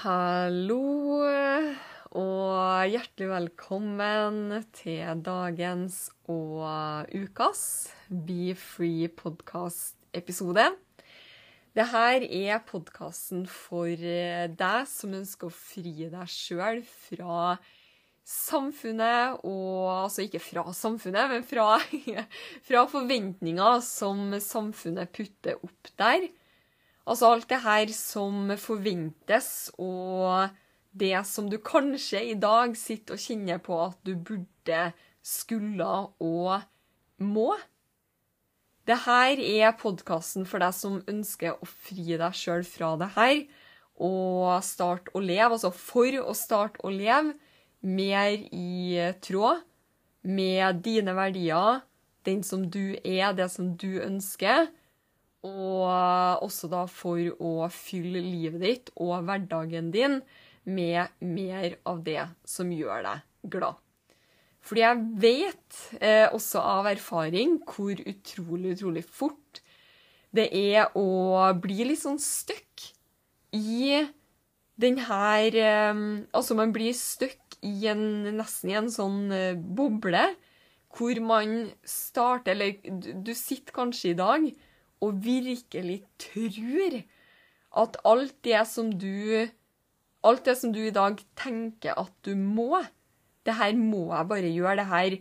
[0.00, 1.20] Hallo
[2.16, 7.60] og hjertelig velkommen til dagens og ukas
[8.08, 10.64] Be Free podcast-episode.
[11.76, 17.58] Dette er podkasten for deg som ønsker å fri deg sjøl fra
[18.24, 21.74] samfunnet, og altså ikke fra samfunnet, men fra,
[22.70, 26.30] fra forventninger som samfunnet putter opp der.
[27.10, 30.52] Altså alt det her som forventes, og
[30.94, 35.86] det som du kanskje i dag sitter og kjenner på at du burde, skulle
[36.22, 36.62] og
[37.20, 37.50] må.
[38.88, 43.42] Det her er podkasten for deg som ønsker å fri deg sjøl fra det her,
[44.00, 47.34] og starte å leve, altså for å starte å leve
[47.84, 49.60] mer i tråd
[50.24, 51.82] med dine verdier,
[52.24, 54.70] den som du er, det som du ønsker.
[55.46, 60.18] Og også da for å fylle livet ditt og hverdagen din
[60.68, 63.78] med mer av det som gjør deg glad.
[64.60, 69.62] Fordi jeg vet, eh, også av erfaring, hvor utrolig, utrolig fort
[70.36, 72.84] det er å bli litt sånn stuck
[73.56, 74.04] i
[74.80, 76.02] den her eh,
[76.36, 80.22] Altså, man blir stuck i en nesten i en sånn eh, boble
[80.94, 84.46] hvor man starter Eller du, sitter kanskje i dag
[85.00, 87.00] og virkelig tror
[87.80, 89.48] at alt det som du
[90.20, 92.82] Alt det som du i dag tenker at du må
[93.46, 94.76] Det her må jeg bare gjøre.
[94.76, 95.14] Det her,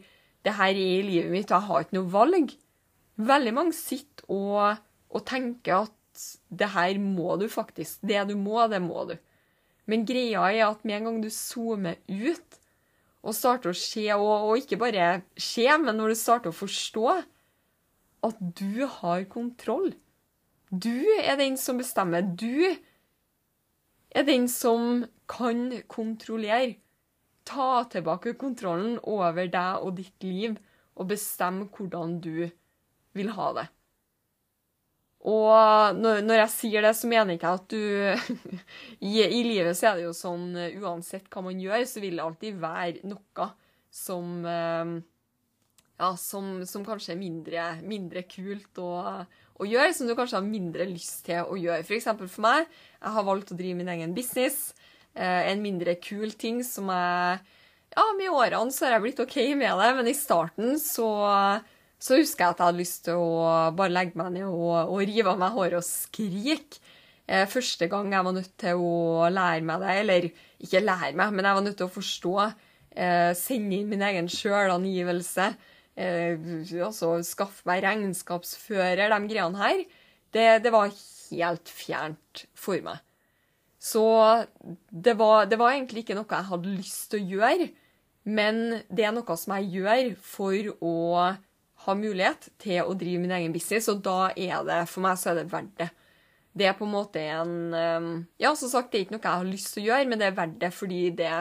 [0.43, 2.51] det her er i livet mitt, og jeg har ikke noe valg.
[3.15, 8.01] Veldig mange sitter og, og tenker at det her må du faktisk.
[8.03, 9.15] Det du må, det må du.
[9.87, 12.59] Men greia er at med en gang du zoomer ut
[13.23, 17.07] og starter å se, og, og ikke bare se, men når du starter å forstå
[18.25, 19.93] at du har kontroll.
[20.69, 22.21] Du er den som bestemmer.
[22.21, 22.75] Du
[24.09, 26.77] er den som kan kontrollere.
[27.49, 30.57] Ta tilbake kontrollen over deg og ditt liv,
[30.99, 32.49] og bestemme hvordan du
[33.17, 33.67] vil ha det.
[35.29, 37.81] Og når, når jeg sier det, så mener jeg ikke at du
[39.09, 42.23] I, I livet så er det jo sånn uansett hva man gjør, så vil det
[42.23, 43.49] alltid være noe
[43.91, 44.93] som eh,
[45.99, 48.91] ja, som, som kanskje er mindre, mindre kult å,
[49.59, 51.83] å, gjøre, som du kanskje har mindre lyst til å gjøre.
[51.87, 54.69] For eksempel for meg, jeg har valgt å drive min egen business.
[55.13, 57.39] Eh, en mindre kul ting som jeg
[57.89, 61.09] Ja, med årene så har jeg blitt OK med det, men i starten så,
[61.97, 65.01] så husker jeg at jeg hadde lyst til å bare legge meg ned og, og
[65.09, 66.77] rive av meg håret og skrike.
[67.25, 70.29] Eh, første gang jeg var nødt til å lære meg det, eller
[70.63, 72.35] ikke lære meg, men jeg var nødt til å forstå,
[72.93, 75.49] eh, sende inn min egen sjølangivelse
[75.99, 79.83] altså skaffe meg regnskapsfører, de greiene her,
[80.33, 83.01] det, det, var helt fjernt for meg.
[83.79, 84.03] Så
[84.91, 87.69] det var, det var, egentlig ikke noe jeg hadde lyst til å gjøre,
[88.29, 90.95] men det er noe som jeg gjør for å
[91.85, 95.31] ha mulighet til å drive min egen business, og da er det, for meg så
[95.31, 95.89] er det verdt det.
[96.59, 98.07] Det er på en måte en eh,
[98.41, 100.27] Ja, som sagt, det er ikke noe jeg har lyst til å gjøre, men det
[100.27, 101.35] er verdt det fordi det,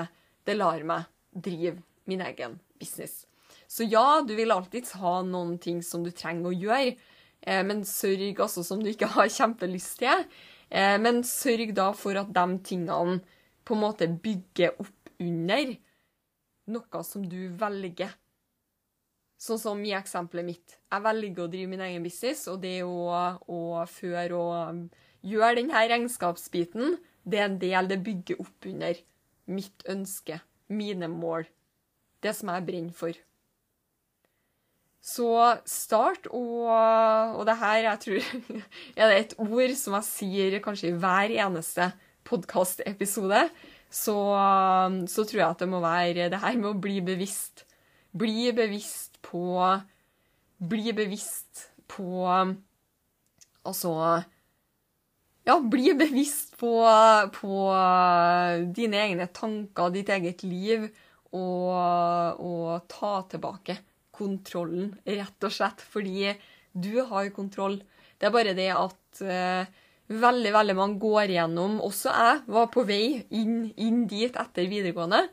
[0.47, 3.28] det lar meg drive min egen business.
[3.68, 6.94] Så ja, du vil alltids ha noen ting som du trenger å gjøre,
[7.42, 10.24] eh, men sørg altså som du ikke har kjempelyst til.
[10.70, 13.20] Eh, men sørg da for at de tingene
[13.68, 15.74] på en måte bygger opp under
[16.72, 18.16] noe som du velger.
[19.38, 20.78] Sånn som i eksempelet mitt.
[20.91, 24.97] Jeg velger å drive min egen business, og det å, å føre og
[25.28, 26.97] gjøre denne regnskapsbiten,
[27.28, 28.98] det er en del det bygger opp under
[29.53, 30.41] mitt ønske,
[30.72, 31.47] mine mål,
[32.24, 33.28] det som jeg brenner for.
[35.04, 35.30] Så
[35.68, 36.68] start, og,
[37.39, 38.30] og det her jeg tror
[38.98, 41.92] er det et ord som jeg sier kanskje i hver eneste
[42.28, 43.47] podkastepisode,
[43.89, 44.16] så,
[45.09, 47.65] så tror jeg at det må være det her med å bli bevisst.
[48.18, 49.45] Bli bevisst på
[50.59, 52.24] Bli bevisst på
[53.68, 53.92] Altså
[55.47, 56.72] Ja, bli bevisst på,
[57.36, 57.59] på
[58.77, 60.89] dine egne tanker, ditt eget liv,
[61.33, 63.78] og, og ta tilbake
[64.18, 65.84] kontrollen, rett og slett.
[65.94, 66.34] Fordi
[66.72, 67.78] du har kontroll.
[68.18, 72.84] Det er bare det at uh, veldig, veldig mange går gjennom Også jeg var på
[72.88, 75.26] vei inn, inn dit etter videregående.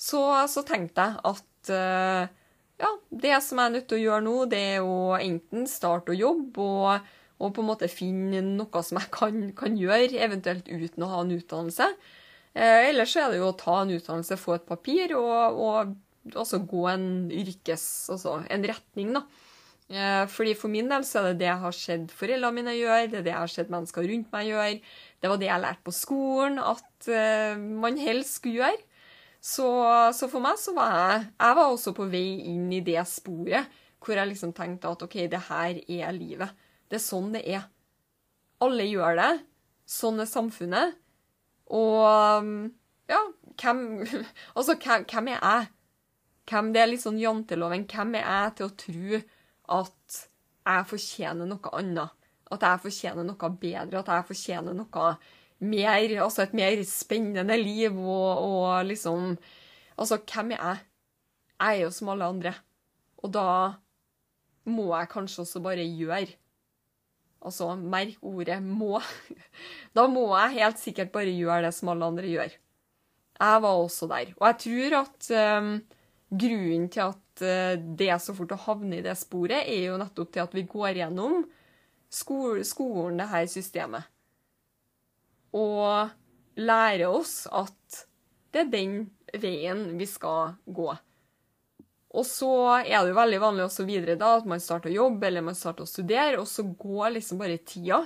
[0.00, 2.36] Så, så tenkte jeg at uh,
[2.80, 6.14] ja, det som jeg er nødt til å gjøre nå, det er å enten starte
[6.14, 7.10] å jobbe og,
[7.40, 11.20] og på en måte finne noe som jeg kan, kan gjøre, eventuelt uten å ha
[11.24, 11.90] en utdannelse.
[12.54, 15.92] Eh, ellers er det jo å ta en utdannelse, få et papir og, og
[16.34, 17.84] også gå en yrkes...
[18.12, 19.24] Altså en retning, da.
[19.90, 23.08] Eh, fordi For min del så er det det jeg har sett foreldrene mine gjøre,
[23.10, 24.78] det er det jeg har sett mennesker rundt meg gjøre.
[25.18, 28.86] Det var det jeg lærte på skolen at uh, man helst skulle gjøre.
[29.40, 29.66] Så,
[30.14, 33.78] så, for meg så var jeg Jeg var også på vei inn i det sporet
[34.00, 36.54] hvor jeg liksom tenkte at OK, det her er livet.
[36.88, 37.66] Det er sånn det er.
[38.64, 39.32] Alle gjør det.
[39.88, 40.94] Sånn er samfunnet.
[41.68, 42.70] Og
[43.10, 43.20] ja,
[43.60, 43.82] hvem
[44.56, 45.68] Altså, hvem, hvem er jeg?
[46.50, 47.86] Hvem, det er litt sånn janteloven.
[47.86, 49.20] Hvem er jeg til å tro
[49.80, 50.16] at
[50.66, 52.16] jeg fortjener noe annet?
[52.50, 54.00] At jeg fortjener noe bedre?
[54.00, 55.12] At jeg fortjener noe
[55.60, 59.34] mer Altså et mer spennende liv og, og liksom
[60.00, 60.84] Altså, hvem er jeg?
[61.60, 62.54] Jeg er jo som alle andre.
[63.20, 63.48] Og da
[64.70, 66.32] må jeg kanskje også bare gjøre.
[67.44, 69.02] Altså, merk ordet 'må'.
[69.96, 72.56] Da må jeg helt sikkert bare gjøre det som alle andre gjør.
[73.40, 74.32] Jeg var også der.
[74.40, 75.30] Og jeg tror at
[75.60, 75.70] um,
[76.30, 79.98] grunnen til at uh, det er så fort å havne i det sporet, er jo
[80.00, 81.42] nettopp til at vi går gjennom
[82.10, 84.08] skole, skolen, det her systemet.
[85.56, 86.10] Og
[86.60, 88.02] lærer oss at
[88.50, 88.96] det er den
[89.40, 90.90] veien vi skal gå.
[92.10, 92.50] Og så
[92.80, 95.58] er det jo veldig vanlig også videre da, at man starter å jobbe eller man
[95.58, 98.02] starter å studere, og så går liksom bare tida.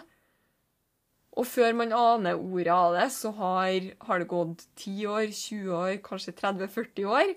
[1.35, 5.73] Og før man aner ordet av det, så har, har det gått 10 år, 20
[5.81, 7.33] år, kanskje 30-40 år.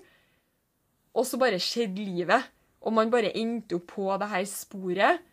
[1.16, 2.46] Og så bare skjedde livet.
[2.84, 5.24] Og man bare endte opp på det her sporet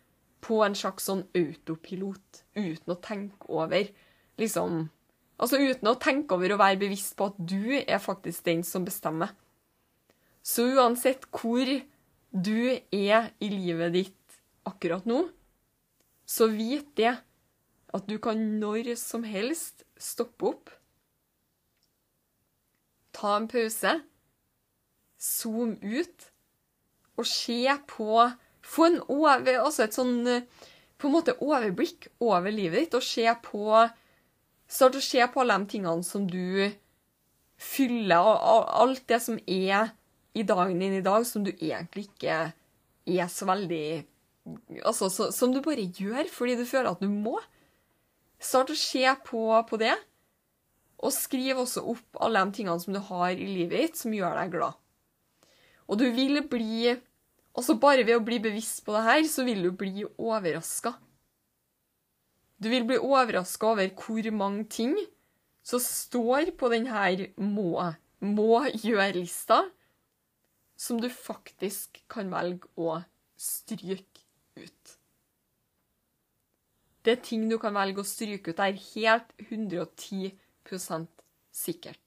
[0.44, 3.88] på en slags sånn autopilot, uten å tenke over
[4.40, 4.86] liksom
[5.36, 8.86] Altså uten å tenke over og være bevisst på at du er faktisk den som
[8.86, 9.34] bestemmer.
[10.40, 11.68] Så uansett hvor
[12.32, 15.26] du er i livet ditt akkurat nå,
[16.24, 17.12] så vit det
[17.96, 20.72] at du kan når som helst stoppe opp,
[23.12, 23.92] ta en pause,
[25.20, 26.30] zoome ut
[27.16, 28.26] og se på
[28.66, 30.24] Få en over, altså et sånn
[30.98, 33.84] på en måte overblikk over livet ditt, og se på
[34.66, 36.66] Start å se på alle de tingene som du
[37.62, 39.92] fyller, og alt det som er
[40.36, 42.40] i dagen din i dag som du egentlig ikke
[43.06, 44.04] er så veldig
[44.86, 47.34] Altså, så, som du bare gjør fordi du føler at du må.
[48.38, 49.94] Start å se på, på det,
[51.02, 54.38] og skriv også opp alle de tingene som du har i livet ditt som gjør
[54.38, 54.78] deg glad.
[55.86, 56.96] Og du vil bli
[57.56, 60.90] Altså, bare ved å bli bevisst på det her, så vil du bli overraska.
[62.60, 64.92] Du vil bli overraska over hvor mange ting
[65.64, 67.80] som står på denne må,
[68.20, 69.62] må gjøre-lista,
[70.76, 72.98] som du faktisk kan velge å
[73.40, 74.26] stryke
[74.60, 74.96] ut.
[77.00, 78.58] Det er ting du kan velge å stryke ut.
[78.58, 81.08] Det er helt 110%
[81.56, 82.05] sikkert.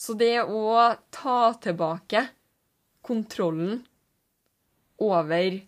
[0.00, 0.76] Så det å
[1.12, 2.24] ta tilbake
[3.04, 3.82] kontrollen
[5.00, 5.58] over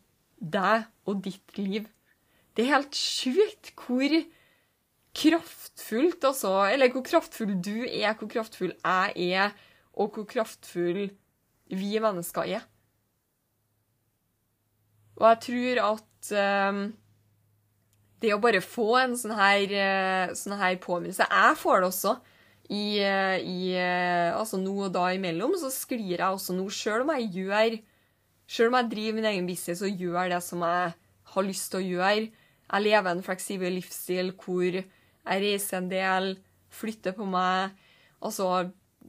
[0.43, 1.89] deg og ditt liv
[2.53, 4.15] Det er helt sjukt hvor
[5.17, 9.53] kraftfullt, altså Eller hvor kraftfull du er, hvor kraftfull jeg er,
[9.93, 11.05] og hvor kraftfull
[11.73, 12.65] vi mennesker er.
[15.21, 16.33] Og jeg tror at
[16.73, 16.83] um,
[18.25, 22.15] det å bare få en sånn her, uh, sånn her påminnelse Jeg får det også.
[22.71, 27.07] I, uh, i uh, altså nå og da imellom så sklir jeg også nå, sjøl
[27.07, 27.81] om jeg gjør
[28.53, 30.93] Sjøl om jeg driver min egen business og gjør det som jeg
[31.33, 32.27] har lyst til å gjøre.
[32.73, 36.35] Jeg lever en fleksibel livsstil hvor jeg reiser en del,
[36.73, 37.73] flytter på meg.
[38.21, 38.51] Altså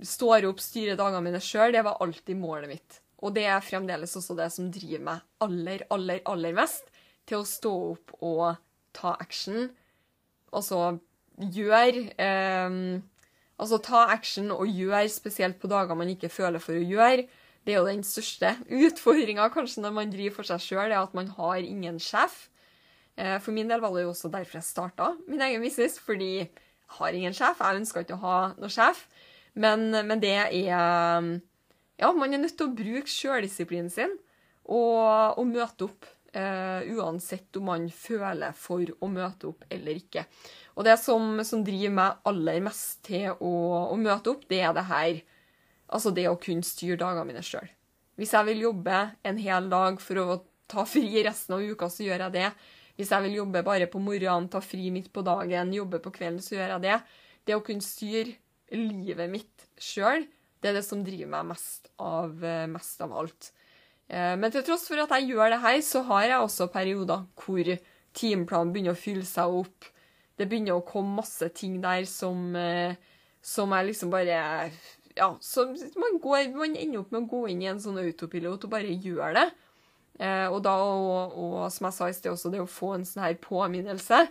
[0.01, 2.99] står opp, styrer dagene mine sjøl, det var alltid målet mitt.
[3.23, 6.89] Og det er fremdeles også det som driver meg aller, aller, aller mest
[7.27, 8.45] til å stå opp og
[8.95, 9.69] ta action.
[10.53, 10.97] Altså
[11.35, 12.79] gjør eh,
[13.61, 17.27] Altså ta action og gjør, spesielt på dager man ikke føler for å gjøre.
[17.63, 21.13] Det er jo den største utfordringa kanskje når man driver for seg sjøl, er at
[21.15, 22.47] man har ingen sjef.
[23.15, 26.31] Eh, for min del var det jo også derfor jeg starta min egen business, fordi
[26.41, 26.49] jeg
[26.97, 27.61] har ingen sjef.
[27.61, 29.05] Jeg ønska ikke å ha noen sjef.
[29.53, 30.49] Men, men, det er
[32.01, 34.15] Ja, man er nødt til å bruke sjøldisiplinen sin
[34.65, 36.09] og, og, møte opp.
[36.33, 40.23] Uh, uansett om man føler for å møte opp eller ikke.
[40.73, 43.53] Og det som, som driver meg aller mest til å,
[43.91, 45.21] å, møte opp, det er det her
[45.93, 47.67] Altså det å kunne styre dagene mine sjøl.
[48.17, 48.95] Hvis jeg vil jobbe
[49.29, 50.37] en hel dag for å
[50.71, 52.47] ta fri resten av uka, så gjør jeg det.
[52.97, 56.41] Hvis jeg vil jobbe bare på morgenen, ta fri midt på dagen, jobbe på kvelden,
[56.41, 56.97] så gjør jeg det.
[57.45, 58.33] Det å kunne styre
[58.73, 60.25] livet mitt sjøl,
[60.63, 63.51] det er det som driver meg mest av, eh, mest av alt.
[64.09, 67.25] Eh, Men til tross for at jeg gjør det her, så har jeg også perioder
[67.35, 67.77] hvor
[68.13, 69.92] timeplanen begynner å fylle seg opp.
[70.39, 72.95] Det begynner å komme masse ting der som, eh,
[73.41, 74.71] som er liksom bare
[75.13, 78.63] Ja, som man, går, man ender opp med å gå inn i en sånn autopilot
[78.65, 79.43] og bare gjør det.
[80.17, 83.05] Eh, og da, og, og som jeg sa i sted også, det å få en
[83.05, 84.23] sånn her påminnelse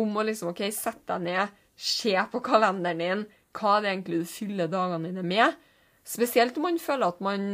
[0.00, 4.32] om å liksom, OK, sett deg ned, se på kalenderen din, hva det egentlig du
[4.32, 5.60] fyller dagene dine med.
[6.08, 7.48] Spesielt om man føler at man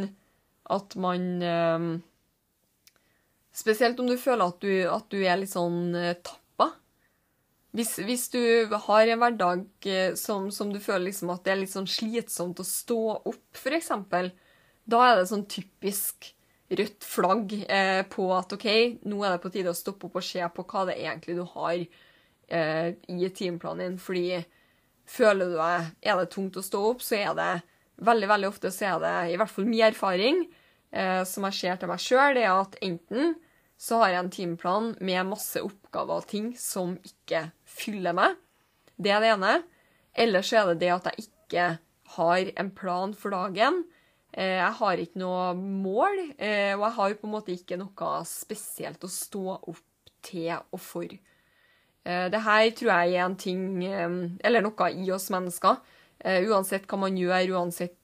[0.69, 1.89] at man eh,
[3.59, 6.45] Spesielt om du føler at du, at du er litt sånn eh, tappa.
[7.79, 8.43] Hvis, hvis du
[8.89, 12.59] har en hverdag eh, som, som, du føler liksom at det er litt sånn slitsomt
[12.59, 13.93] å stå opp, f.eks.,
[14.89, 16.33] da er det sånn typisk
[16.69, 18.69] rødt flagg eh, på at OK,
[19.09, 21.45] nå er det på tide å stoppe opp og se på hva det egentlig du
[21.55, 23.99] har eh, i timeplanen din.
[24.03, 24.41] Fordi
[25.09, 27.53] føler du deg Er det tungt å stå opp, så er det
[28.05, 30.43] veldig, veldig ofte så er det i hvert fall min erfaring,
[30.93, 33.37] eh, som jeg ser til meg sjøl, det er at enten
[33.79, 38.37] så har jeg en timeplan med masse oppgaver og ting som ikke fyller meg.
[38.97, 39.55] Det er det ene.
[40.19, 41.67] Eller så er det det at jeg ikke
[42.17, 43.85] har en plan for dagen.
[44.33, 48.11] Eh, jeg har ikke noe mål, eh, og jeg har på en måte ikke noe
[48.29, 51.09] spesielt å stå opp til og for.
[52.05, 55.79] Eh, det her tror jeg er en ting Eller noe i oss mennesker.
[56.19, 57.95] Uansett hva man gjør, uansett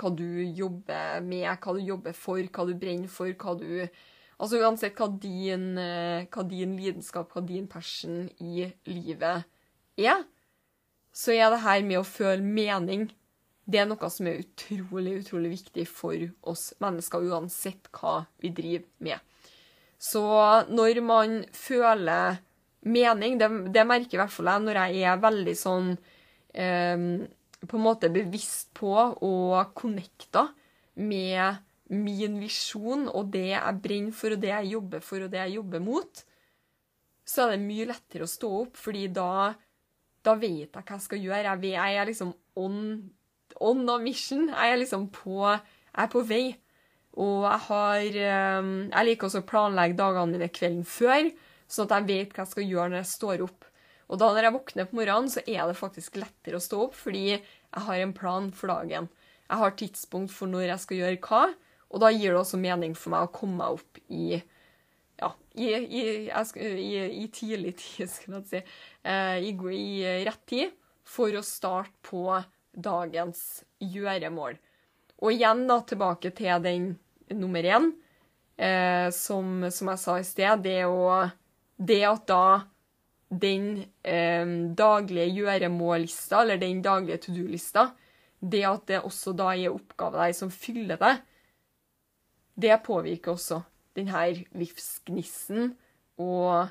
[0.00, 3.84] hva du jobber med, hva du jobber for, hva du brenner for, hva du
[4.40, 9.44] Altså uansett hva din, hva din lidenskap, hva din passion i livet
[10.00, 10.22] er,
[11.12, 13.10] så er det her med å føle mening
[13.70, 16.16] det er noe som er utrolig, utrolig viktig for
[16.50, 19.18] oss mennesker, uansett hva vi driver med.
[20.00, 20.22] Så
[20.72, 22.40] når man føler
[22.88, 25.90] mening, det, det merker i hvert fall jeg når jeg er veldig sånn
[26.56, 27.04] eh,
[27.60, 30.48] på en måte bevisst på og connecta
[31.00, 35.40] med min visjon og det jeg brenner for, og det jeg jobber for, og det
[35.42, 36.22] jeg jobber mot,
[37.26, 39.52] så er det mye lettere å stå opp, fordi da,
[40.26, 41.44] da vet jeg hva jeg skal gjøre.
[41.46, 42.80] Jeg, vet, jeg er liksom on,
[43.62, 44.48] on a mission.
[44.50, 46.44] Jeg er liksom på, jeg er på vei.
[47.20, 51.30] Og jeg har Jeg liker også å planlegge dagene mine kvelden før,
[51.70, 53.66] sånn at jeg vet hva jeg skal gjøre når jeg står opp.
[54.10, 56.96] Og da når jeg våkner på morgenen, så er det faktisk lettere å stå opp,
[56.98, 59.06] fordi jeg har en plan for dagen.
[59.50, 61.42] Jeg har tidspunkt for når jeg skal gjøre hva,
[61.90, 64.40] og da gir det også mening for meg å komme meg opp i
[65.20, 68.62] ja, i, i, i, i tidlig tid, skal jeg si,
[69.04, 69.84] eh, i,
[70.24, 72.24] rett tid, for å starte på
[72.70, 74.56] dagens gjøremål.
[75.20, 76.90] Og igjen da, tilbake til den
[77.36, 77.90] nummer én,
[78.56, 81.26] eh, som, som, jeg sa i sted, det, å,
[81.76, 82.44] det at da
[83.30, 84.46] den eh,
[84.78, 87.90] daglige gjøremållista, eller den daglige to do-lista,
[88.40, 91.18] det at det også da er oppgave der som fyller det,
[92.62, 93.62] det påvirker også
[93.98, 94.24] denne
[94.56, 95.74] livsgnissen
[96.20, 96.70] og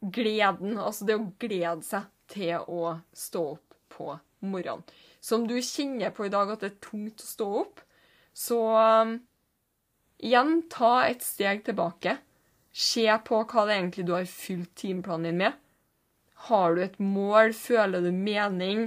[0.00, 0.78] gleden.
[0.78, 4.84] Altså det å glede seg til å stå opp på morgenen.
[5.20, 7.82] Så om du kjenner på i dag at det er tungt å stå opp,
[8.32, 9.16] så um,
[10.22, 12.16] igjen, ta et steg tilbake.
[12.70, 15.58] Se på hva det egentlig du har fylt timeplanen din med.
[16.46, 17.52] Har du et mål?
[17.52, 18.86] Føler du mening?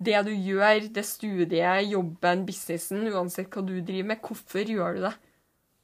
[0.00, 5.04] Det du gjør, det studiet, jobben, businessen, uansett hva du driver med, hvorfor gjør du
[5.04, 5.14] det?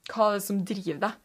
[0.08, 1.18] Hva er det som driver deg?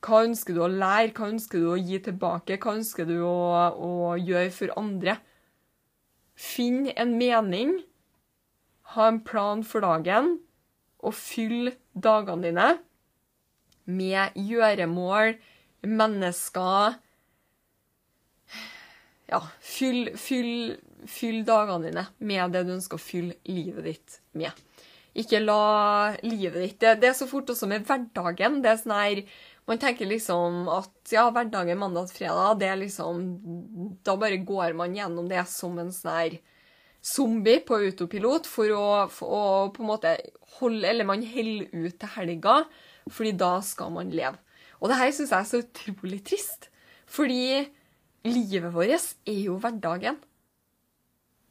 [0.00, 3.34] Hva ønsker du å lære, hva ønsker du å gi tilbake, hva ønsker du å,
[3.74, 5.18] å gjøre for andre?
[6.40, 7.74] Finn en mening,
[8.94, 10.38] ha en plan for dagen,
[11.00, 12.70] og fyll dagene dine
[13.90, 15.34] med gjøremål,
[15.88, 16.98] mennesker
[19.30, 20.76] Ja, fyll, fyll
[21.08, 24.52] fyll dagene dine med det du ønsker å fylle livet ditt med.
[25.18, 28.60] Ikke la livet ditt Det, det er så fort også med hverdagen.
[28.62, 29.22] Det er sånn her
[29.68, 33.24] Man tenker liksom at ja, hverdagen mandag til fredag, det er liksom
[34.06, 36.38] Da bare går man gjennom det som en sånn her
[37.00, 40.14] zombie på autopilot for å, for å på en måte
[40.58, 42.56] holde Eller man holder ut til helga,
[43.10, 44.36] fordi da skal man leve.
[44.80, 46.68] Og det her syns jeg er så utrolig trist.
[47.10, 47.64] Fordi
[48.26, 50.18] livet vårt er jo hverdagen.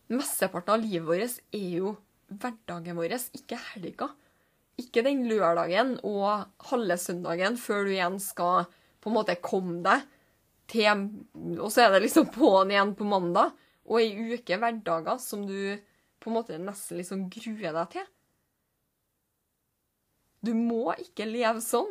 [0.09, 1.95] Mesteparten av livet vårt er jo
[2.29, 4.09] hverdagen vår, ikke helga.
[4.79, 10.05] Ikke den lørdagen og halve søndagen før du igjen skal på en måte komme deg
[10.69, 11.07] til
[11.57, 13.55] Og så er det liksom på'n igjen på mandag.
[13.89, 15.79] Og ei uke hverdager som du
[16.19, 18.05] på en måte nesten liksom gruer deg til.
[20.45, 21.89] Du må ikke leve sånn.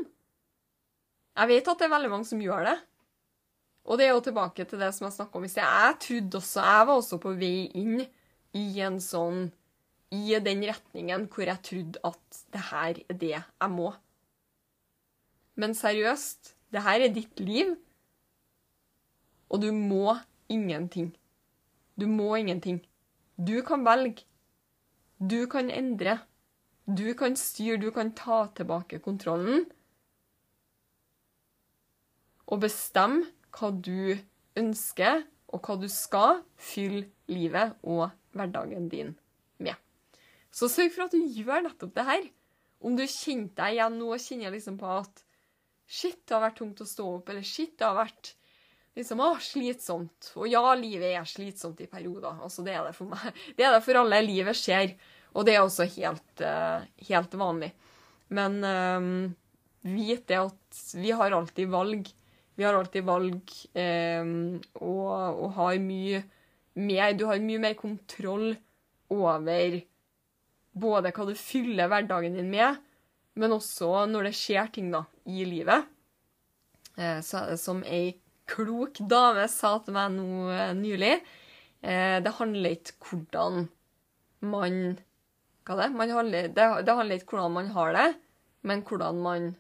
[1.39, 2.77] Jeg vet at det er veldig mange som gjør det.
[3.89, 5.65] Og det er jo tilbake til det som jeg snakka om i sted.
[5.65, 8.03] Jeg trodde også, jeg var også på vei inn
[8.57, 9.49] i en sånn
[10.13, 13.91] I den retningen hvor jeg trodde at det her er det jeg må.
[15.59, 17.75] Men seriøst, det her er ditt liv,
[19.49, 20.17] og du må
[20.49, 21.11] ingenting.
[21.99, 22.83] Du må ingenting.
[23.37, 24.25] Du kan velge.
[25.19, 26.19] Du kan endre.
[26.87, 29.67] Du kan styre, du kan ta tilbake kontrollen.
[32.49, 34.19] Og bestemme hva du
[34.59, 39.15] ønsker, og hva du skal fylle livet og hverdagen din
[39.63, 39.77] med.
[40.53, 42.27] Så sørg for at du gjør nettopp det her.
[42.85, 45.25] Om du kjente deg igjen nå og kjenner liksom på at
[45.89, 48.35] shit, det har vært tungt å stå opp, eller shit, det har vært
[48.99, 50.33] liksom, å, slitsomt.
[50.39, 52.43] Og ja, livet er slitsomt i perioder.
[52.45, 53.41] Altså, det er det for meg.
[53.57, 54.21] Det er det for alle.
[54.27, 54.95] Livet skjer.
[55.37, 57.73] Og det er også helt, uh, helt vanlig.
[58.35, 59.11] Men um,
[59.89, 62.11] vit det at vi har alltid valg.
[62.59, 64.25] Vi har alltid valg eh,
[64.83, 66.25] og, og, har mye
[66.79, 68.51] mer Du har mye mer kontroll
[69.15, 69.79] over
[70.79, 72.77] både hva du fyller hverdagen din med,
[73.39, 75.87] men også når det skjer ting da, i livet.
[76.99, 78.13] Eh, så er det som ei
[78.49, 81.19] klok dame sa til meg nå uh, nylig.
[81.83, 83.69] eh, det handler ikke hvordan
[84.41, 84.81] man
[85.69, 85.91] hva det?
[85.93, 88.09] Man handler, det, det handler ikke hvordan man har det,
[88.63, 89.55] men hvordan man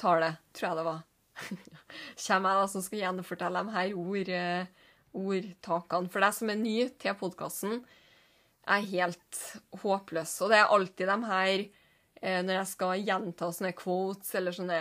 [0.00, 1.02] tar det, tror jeg det var.
[2.26, 6.10] Kommer jeg da som skal gjenfortelle de her ord, eh, ordtakene.
[6.12, 7.80] For deg som er ny til podkasten,
[8.70, 9.42] er helt
[9.82, 10.36] håpløs.
[10.44, 14.80] Og det er alltid de her eh, Når jeg skal gjenta sånne quotes eller sånne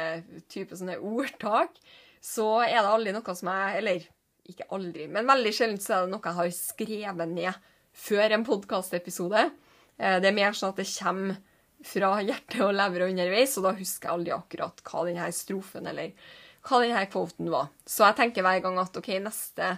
[0.52, 1.80] type sånne ordtak,
[2.22, 4.08] så er det aldri noe som jeg Eller
[4.50, 7.68] ikke aldri, men veldig sjelden så er det noe jeg har skrevet ned
[8.00, 9.44] før en podkastepisode.
[10.00, 11.38] Eh, det er mer sånn at det kommer
[11.86, 16.12] fra hjertet og lever underveis, og da husker jeg aldri akkurat hva denne strofen eller
[16.66, 17.72] hva denne kvoten var.
[17.88, 19.72] Så jeg tenker hver gang at OK, neste,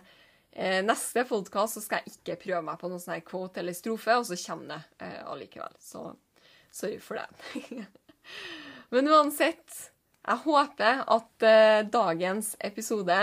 [0.52, 4.28] eh, neste podkast skal jeg ikke prøve meg på noen sånn kvote eller strofe, og
[4.30, 5.78] så kommer det eh, allikevel.
[5.82, 6.08] Så
[6.74, 7.86] sorry for det.
[8.94, 9.78] Men uansett,
[10.22, 13.22] jeg håper at eh, dagens episode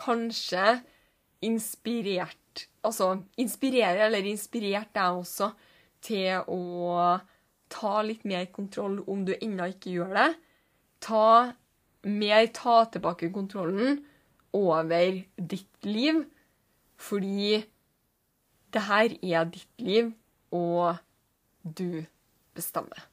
[0.00, 0.80] kanskje
[1.42, 2.38] inspirert
[2.82, 3.06] Altså
[3.40, 5.46] inspirerer eller inspirert deg også
[6.04, 7.14] til å
[7.72, 10.26] ta litt mer kontroll om du ennå ikke gjør det.
[11.06, 11.26] Ta
[12.04, 14.00] mer ta tilbake kontrollen
[14.52, 16.24] over ditt liv,
[16.96, 17.62] fordi
[18.72, 20.12] det her er ditt liv,
[20.52, 20.96] og
[21.62, 22.04] du
[22.54, 23.11] bestemmer.